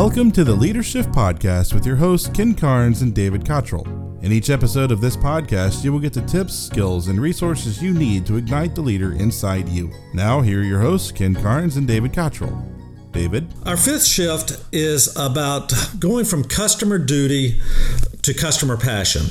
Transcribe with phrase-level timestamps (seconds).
[0.00, 3.84] Welcome to the Leadership Podcast with your hosts, Ken Carnes and David Cottrell.
[4.22, 7.92] In each episode of this podcast, you will get the tips, skills, and resources you
[7.92, 9.90] need to ignite the leader inside you.
[10.14, 12.64] Now, here are your hosts, Ken Carnes and David Cottrell.
[13.10, 13.52] David?
[13.66, 17.60] Our fifth shift is about going from customer duty
[18.22, 19.22] to customer passion.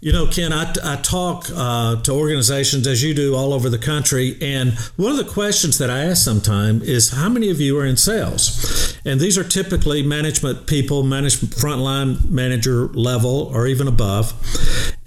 [0.00, 3.78] You know, Ken, I, I talk uh, to organizations as you do all over the
[3.78, 7.78] country, and one of the questions that I ask sometimes is how many of you
[7.78, 8.79] are in sales?
[9.10, 14.32] And these are typically management people, management frontline manager level or even above.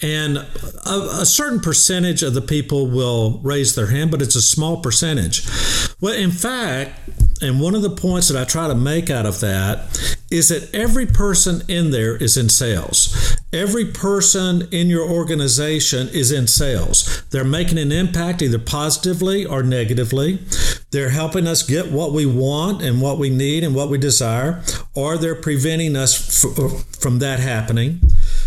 [0.01, 4.41] And a, a, certain percentage of the people will raise their hand, but it's a
[4.41, 5.47] small percentage.
[6.01, 6.99] Well, in fact,
[7.43, 9.85] and one of the points that I try to make out of that
[10.31, 13.37] is that every person in there is in sales.
[13.51, 17.23] Every person in your organization is in sales.
[17.29, 20.39] They're making an impact either positively or negatively.
[20.91, 24.63] They're helping us get what we want and what we need and what we desire,
[24.95, 27.99] or they're preventing us f- from that happening.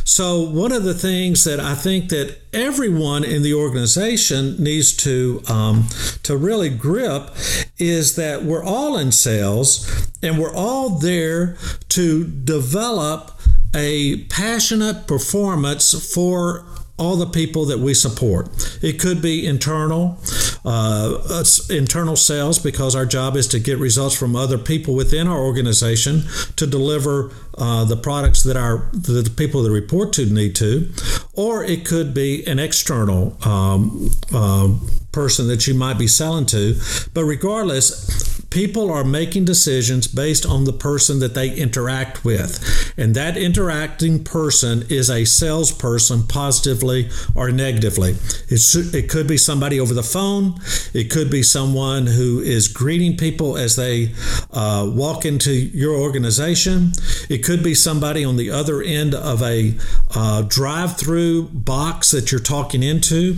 [0.09, 5.43] So one of the things that I think that everyone in the organization needs to
[5.49, 5.89] um,
[6.23, 7.31] to really grip
[7.77, 11.57] is that we're all in sales and we're all there
[11.89, 13.33] to develop
[13.75, 16.65] a passionate performance for
[16.97, 18.79] all the people that we support.
[18.83, 20.21] It could be internal,
[20.67, 25.39] uh, internal sales because our job is to get results from other people within our
[25.39, 26.25] organization
[26.56, 30.91] to deliver uh, the products that our the people that report to need to,
[31.34, 34.69] or it could be an external um, uh,
[35.12, 36.75] person that you might be selling to.
[37.14, 42.94] But regardless, people are making decisions based on the person that they interact with.
[42.97, 48.16] And that interacting person is a salesperson, positively or negatively.
[48.48, 50.55] It's, it could be somebody over the phone,
[50.94, 54.12] it could be someone who is greeting people as they
[54.53, 56.92] uh, walk into your organization,
[57.28, 59.75] it could be somebody on the other end of a
[60.15, 63.37] uh, drive through box that you're talking into.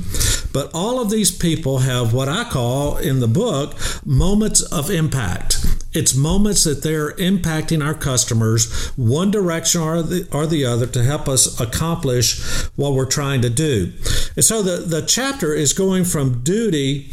[0.52, 5.64] But all of these people have what I call in the book moments of impact.
[5.92, 11.02] It's moments that they're impacting our customers one direction or the, or the other to
[11.02, 12.40] help us accomplish
[12.76, 13.92] what we're trying to do.
[14.36, 17.10] And so the, the chapter is going from duty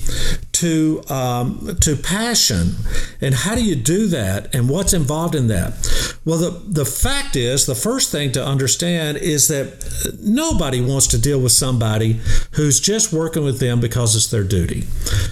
[0.53, 2.75] to um, to passion.
[3.21, 4.53] And how do you do that?
[4.53, 5.73] And what's involved in that?
[6.25, 11.19] Well, the, the fact is, the first thing to understand is that nobody wants to
[11.19, 12.19] deal with somebody
[12.53, 14.85] who's just working with them because it's their duty.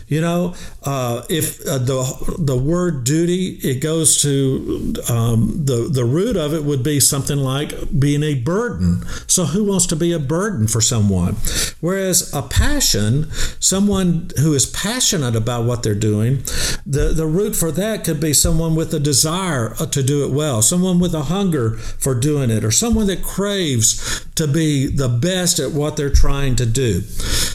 [0.08, 0.54] You know,
[0.84, 6.54] uh, if uh, the the word duty, it goes to um, the the root of
[6.54, 9.04] it would be something like being a burden.
[9.26, 11.38] So who wants to be a burden for someone?
[11.82, 16.44] Whereas a passion, someone who is passionate about what they're doing,
[16.86, 20.62] the the root for that could be someone with a desire to do it well.
[20.62, 25.08] Someone someone with a hunger for doing it, or someone that craves to be the
[25.08, 27.00] best at what they're trying to do.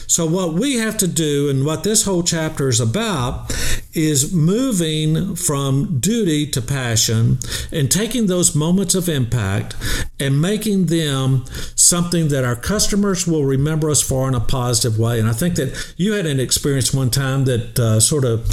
[0.07, 3.53] So, what we have to do, and what this whole chapter is about,
[3.93, 7.37] is moving from duty to passion
[7.71, 9.75] and taking those moments of impact
[10.19, 15.19] and making them something that our customers will remember us for in a positive way.
[15.19, 18.47] And I think that you had an experience one time that uh, sort of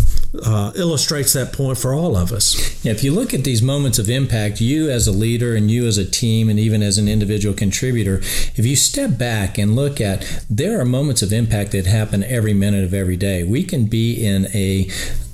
[0.44, 2.84] uh, illustrates that point for all of us.
[2.84, 5.86] Yeah, if you look at these moments of impact, you as a leader and you
[5.86, 10.00] as a team and even as an individual contributor, if you step back and look
[10.00, 13.44] at there are moments of impact that happen every minute of every day.
[13.44, 14.88] We can be in a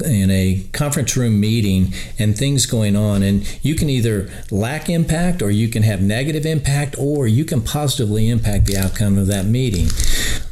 [0.04, 5.42] in a conference room meeting and things going on and you can either lack impact
[5.42, 9.46] or you can have negative impact or you can positively impact the outcome of that
[9.46, 9.86] meeting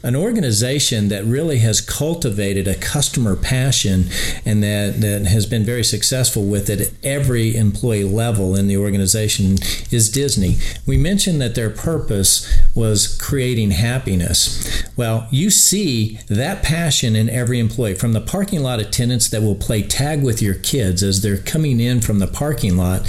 [0.03, 4.07] an organization that really has cultivated a customer passion
[4.45, 8.77] and that, that has been very successful with it at every employee level in the
[8.77, 9.57] organization
[9.91, 10.57] is Disney.
[10.87, 14.83] We mentioned that their purpose was creating happiness.
[14.97, 19.55] Well, you see that passion in every employee, from the parking lot attendants that will
[19.55, 23.07] play tag with your kids as they're coming in from the parking lot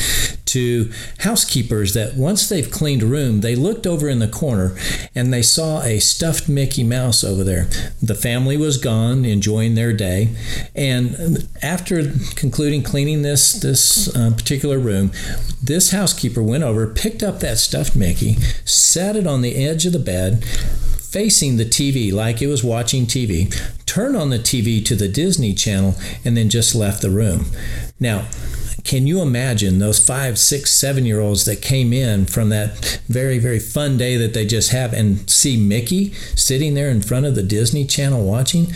[0.51, 4.75] to housekeepers that once they've cleaned a room, they looked over in the corner
[5.15, 7.65] and they saw a stuffed Mickey Mouse over there.
[8.01, 10.35] The family was gone, enjoying their day,
[10.75, 15.11] and after concluding cleaning this this uh, particular room,
[15.61, 18.35] this housekeeper went over, picked up that stuffed Mickey,
[18.65, 20.43] sat it on the edge of the bed
[21.11, 23.53] facing the TV like it was watching TV,
[23.85, 27.47] turned on the TV to the Disney Channel, and then just left the room.
[27.99, 28.29] Now,
[28.83, 33.37] can you imagine those five, six, seven year olds that came in from that very,
[33.37, 37.35] very fun day that they just have and see Mickey sitting there in front of
[37.35, 38.67] the Disney Channel watching?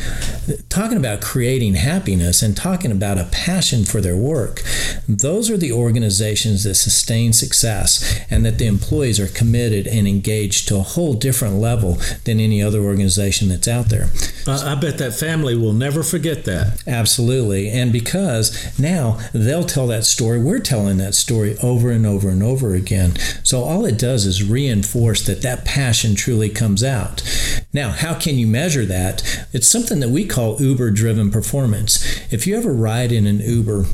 [0.69, 4.61] Talking about creating happiness and talking about a passion for their work.
[5.07, 10.67] Those are the organizations that sustain success and that the employees are committed and engaged
[10.67, 14.09] to a whole different level than any other organization that's out there.
[14.47, 16.83] Uh, I bet that family will never forget that.
[16.87, 17.69] Absolutely.
[17.69, 22.43] And because now they'll tell that story, we're telling that story over and over and
[22.43, 23.15] over again.
[23.43, 27.23] So all it does is reinforce that that passion truly comes out.
[27.71, 29.45] Now, how can you measure that?
[29.53, 32.03] It's something that we call Uber driven performance.
[32.33, 33.85] If you ever ride in an Uber,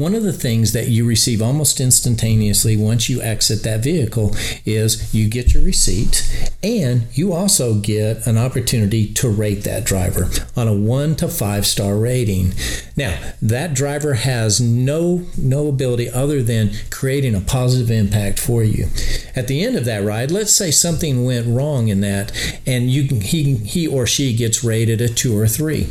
[0.00, 5.12] one of the things that you receive almost instantaneously once you exit that vehicle is
[5.14, 6.26] you get your receipt
[6.62, 11.66] and you also get an opportunity to rate that driver on a 1 to 5
[11.66, 12.52] star rating.
[12.96, 18.88] Now, that driver has no no ability other than creating a positive impact for you.
[19.36, 22.32] At the end of that ride, let's say something went wrong in that
[22.66, 25.82] and you he he or she gets rated a 2 or 3.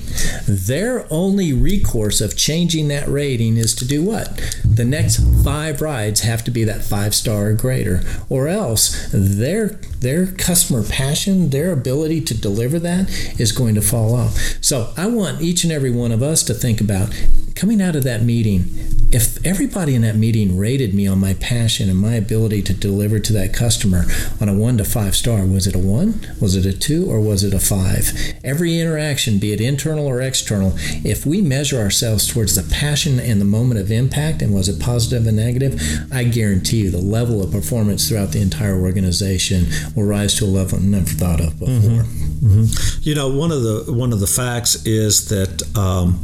[0.47, 4.61] Their only recourse of changing that rating is to do what?
[4.65, 9.79] The next five rides have to be that five star or greater, or else their
[9.99, 13.09] their customer passion, their ability to deliver that
[13.39, 14.37] is going to fall off.
[14.61, 17.13] So I want each and every one of us to think about
[17.55, 18.63] coming out of that meeting,
[19.11, 23.19] if everybody in that meeting rated me on my passion and my ability to deliver
[23.19, 24.05] to that customer
[24.39, 26.21] on a one to five star, was it a one?
[26.39, 27.09] Was it a two?
[27.09, 28.11] Or was it a five?
[28.43, 30.73] Every interaction, be it internal or external,
[31.03, 34.79] if we measure ourselves towards the passion and the moment of impact and was it
[34.79, 35.81] positive and negative,
[36.11, 39.65] I guarantee you the level of performance throughout the entire organization
[39.95, 41.73] will rise to a level never thought of before.
[41.73, 42.47] Mm-hmm.
[42.47, 42.99] Mm-hmm.
[43.01, 46.19] You know, one of the one of the facts is that um,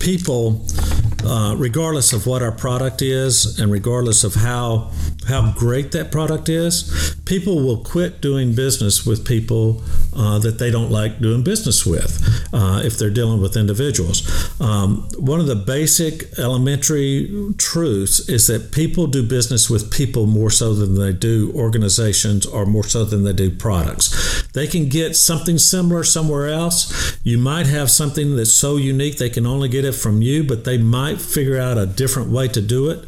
[0.00, 0.64] people,
[1.24, 4.90] uh, regardless of what our product is, and regardless of how
[5.24, 9.82] how great that product is, people will quit doing business with people
[10.14, 12.20] uh, that they don't like doing business with
[12.52, 14.22] uh, if they're dealing with individuals.
[14.60, 20.50] Um, one of the basic elementary truths is that people do business with people more
[20.50, 24.42] so than they do organizations or more so than they do products.
[24.52, 27.18] They can get something similar somewhere else.
[27.22, 30.64] You might have something that's so unique they can only get it from you, but
[30.64, 33.04] they might figure out a different way to do it.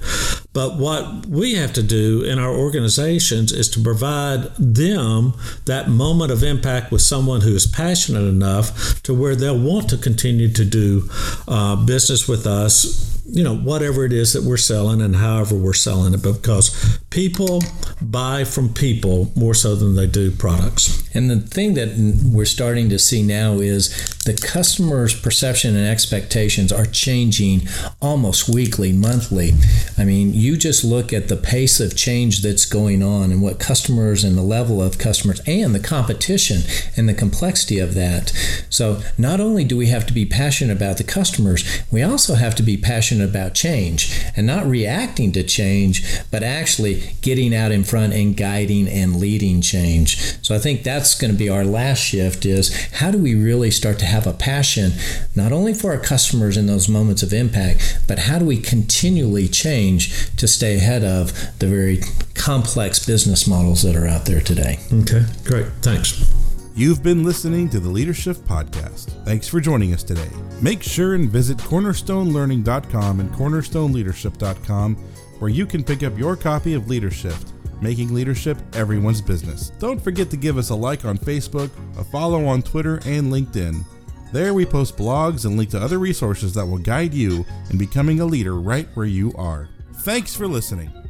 [0.54, 5.34] But what we have to do in our organizations is to provide them
[5.66, 9.98] that moment of impact with someone who is passionate enough to where they'll want to
[9.98, 11.10] continue to do
[11.48, 15.72] uh, business with us you know whatever it is that we're selling and however we're
[15.72, 17.62] selling it because people
[18.02, 21.08] buy from people more so than they do products.
[21.14, 21.94] And the thing that
[22.24, 23.88] we're starting to see now is
[24.24, 27.68] the customer's perception and expectations are changing
[28.02, 29.52] almost weekly monthly.
[29.96, 33.58] I mean you just look at the pace of change that's going on and what
[33.58, 36.62] customers and the level of customers and the competition
[36.96, 38.30] and the complexity of that.
[38.68, 42.54] So not only do we have to be passionate about the customers we also have
[42.56, 47.72] to be passionate passionate about change and not reacting to change, but actually getting out
[47.72, 50.16] in front and guiding and leading change.
[50.44, 53.70] So I think that's going to be our last shift is how do we really
[53.70, 54.92] start to have a passion
[55.34, 59.48] not only for our customers in those moments of impact, but how do we continually
[59.48, 62.00] change to stay ahead of the very
[62.34, 64.78] complex business models that are out there today.
[64.92, 65.66] Okay, great.
[65.82, 66.43] Thanks.
[66.74, 69.24] You've been listening to the Leadership Podcast.
[69.24, 70.28] Thanks for joining us today.
[70.60, 74.96] Make sure and visit cornerstonelearning.com and cornerstoneleadership.com
[75.38, 77.36] where you can pick up your copy of Leadership
[77.84, 79.70] making leadership everyone's business.
[79.78, 83.84] Don't forget to give us a like on Facebook, a follow on Twitter and LinkedIn.
[84.32, 88.20] There we post blogs and link to other resources that will guide you in becoming
[88.20, 89.68] a leader right where you are.
[89.96, 91.03] Thanks for listening.